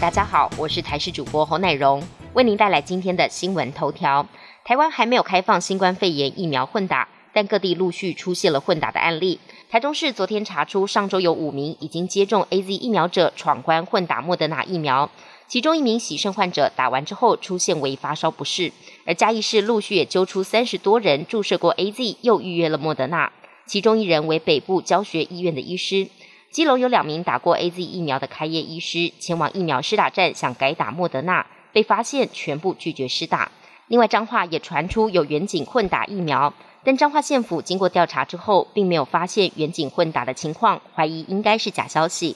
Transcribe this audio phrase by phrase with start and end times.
[0.00, 2.00] 大家好，我是台视主播侯乃荣，
[2.32, 4.24] 为您带来今天的新闻头条。
[4.64, 9.40] 台湾还没有开放新冠肺炎疫苗混打，但各地陆续出现了混打的案例。
[9.68, 15.10] 台中市昨天查出，上周有五名已经接种 A Z 疫苗者闯关混打莫德纳疫苗，
[15.48, 18.70] 其中一名喜肾患者打完之后出现为发烧不适。
[19.04, 23.32] 而嘉义市陆续也揪出三十多人注射过 A Z，又预约了莫德纳，
[23.66, 26.06] 其中一人为北部教学医院的医师。
[26.50, 33.52] 基隆有两名打过 A Z 疫苗的开业医师前往疫苗施打站想改打莫德纳，被发现全部拒绝施打。
[33.86, 42.34] 另外彰化也传出有远景混打疫苗，但彰化县府经过调查之后，并没有发现远景混打的情况，怀疑应该是假消息。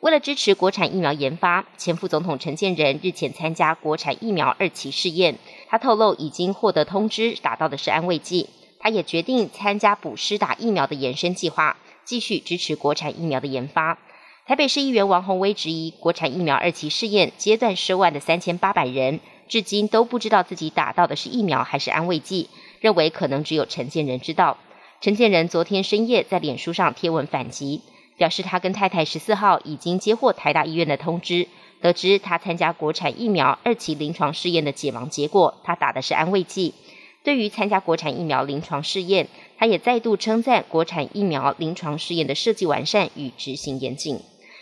[0.00, 8.50] 为了支持国产疫苗研发，前副总统陈建仁日前参加国产疫苗二期试验，他透露已经获得通知，打到的是安慰剂。
[8.78, 11.76] 他也决定参加补施打疫苗的延伸计划。
[12.06, 13.98] 继续支持国产疫苗的研发。
[14.46, 22.48] 台北市议员王宏威质疑，国产疫苗二期试验阶段涉万的三千八百人，至今都不知道自己打到的是疫苗还是安慰剂，
[22.80, 24.56] 认为可能只有陈建仁知道。
[25.00, 27.82] 陈建仁昨天深夜在脸书上贴文反击，
[28.16, 31.48] 表示他跟太太十四号已经接获台大医院的通知，
[31.80, 36.72] 得知他参加国产疫苗二期临床试验的解盲结果，他打的是安慰剂。
[37.26, 39.26] 对于参加国产疫苗临床试验，
[39.58, 44.20] 他也再度称赞国产疫苗临床试验的设计完善与执行严谨。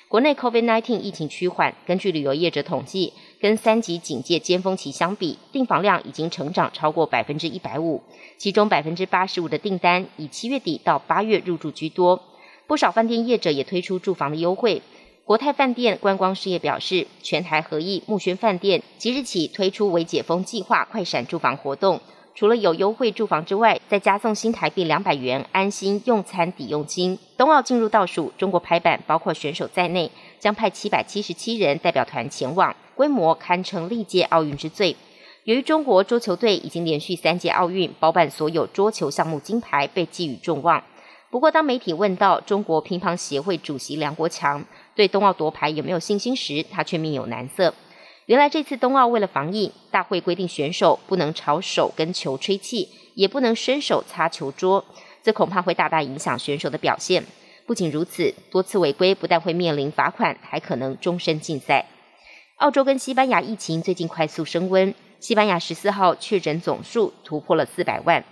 [0.08, 8.02] 国内 COVID-19 疫情趋缓，根据旅游业者统计，跟三级警戒尖峰期相比，订房量已经成长超过百分之一百五，
[8.38, 12.22] 其中百分之八十五的订单以七月底到八月入住居多。
[12.66, 14.80] 不少饭店业者也推出住房的优惠。
[15.26, 22.00] 国泰饭店观光事业表示，全台合意木轩饭店即日起推出为解封计划快闪住房活动。
[22.36, 27.16] 除了有优惠住房之外，再加送新台币两百元安心用餐抵用金。
[27.36, 30.10] 冬奥进入倒数，中国拍板，包括选手在内，
[30.40, 34.96] 将派七百七十七人代表团前往，规模堪称历届奥运之最。
[35.44, 40.82] 由于中国桌球队已经连续三届奥运包办所有桌球项目金牌，被寄予众望。
[41.30, 44.64] 不过，当媒体问到中国乒乓协会主席梁国强
[44.96, 47.72] 对冬奥夺牌有没有信心时，他却面有难色。
[48.26, 54.82] 原来这次冬奥为了防疫，大会规定选手不能朝手跟球吹气，也不能伸手擦球桌，
[55.22, 57.22] 这恐怕会大大影响选手的表现。
[57.66, 61.86] 不仅如此，多次违规不但会面临罚款，还可能终身禁赛。
[62.56, 68.24] 澳洲跟西班牙疫情最近快速升温，西班牙十四号确诊总数突破了四百万，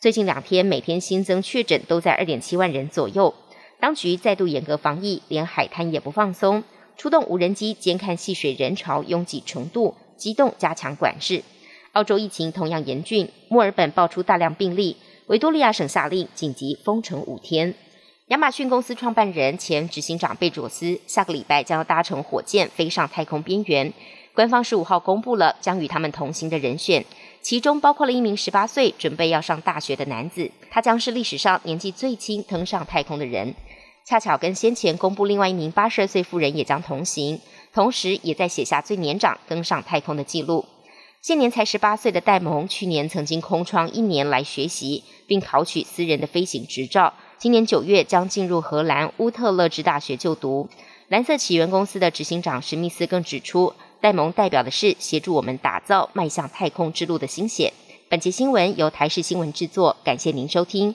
[0.00, 3.32] 最近两天每天新增确诊都在二点七万人左右。
[3.78, 6.64] 当局再度严格防疫，连海滩也不放松。
[6.96, 11.42] 出动无人机监看戏水人潮拥挤程度，机动加强管制。
[11.92, 14.96] 澳洲疫情同样严峻，墨尔本爆出大量病例，
[15.26, 17.74] 维多利亚省下令紧急封城五天。
[18.28, 23.92] 亚马逊公司创办人、前执行长贝佐斯下个礼拜将要搭乘火箭飞上太空边缘。
[24.34, 27.02] 官方十五号公布了将与他们同行的人选，
[27.40, 33.54] 其中包括了一名十八岁准备要上大学的男子，他将是历史上年纪最轻登上太空的人。
[34.08, 37.40] 恰巧跟先前公布另外一名八十二岁妇人也将同行，
[37.74, 40.64] 同时也在写下最年长登上太空的记录。
[41.20, 47.12] 现年才十八岁的戴蒙，去年曾经空窗一年来学习，并考取私人的飞行执照。
[47.36, 50.68] 今年九月将进入荷兰乌特勒支大学就读。
[51.08, 57.72] 蓝色起源公司的执行长史密斯更指出，戴蒙代表的是协助我们打造迈向太空之路的心血。
[58.08, 60.94] 本节新闻由台视新闻制作，感谢您收听。